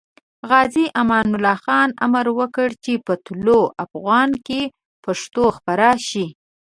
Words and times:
غازي 0.49 0.85
امان 1.01 1.27
الله 1.35 1.57
خان 1.65 1.89
امر 2.05 2.25
وکړ 2.39 2.69
چې 2.83 2.93
په 3.05 3.13
طلوع 3.25 3.65
افغان 3.85 4.29
کې 4.47 4.61
پښتو 5.03 5.43
خپاره 5.57 5.89
شي. 6.07 6.25